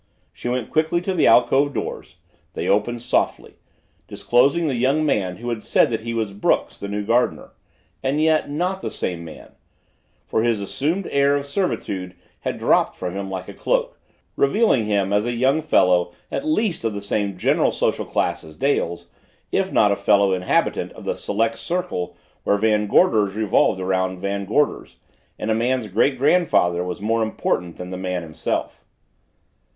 [0.33, 2.15] She went quickly to the alcove doors
[2.55, 3.57] they opened softly
[4.07, 7.51] disclosing the young man who had said that he was Brooks the new gardener
[8.01, 9.51] and yet not the same young man
[10.25, 13.99] for his assumed air of servitude had dropped from him like a cloak,
[14.35, 18.55] revealing him as a young fellow at least of the same general social class as
[18.55, 19.05] Dale's
[19.51, 24.47] if not a fellow inhabitant of the select circle where Van Gorders revolved about Van
[24.47, 24.95] Gorders,
[25.37, 28.83] and a man's great grandfather was more important than the man himself.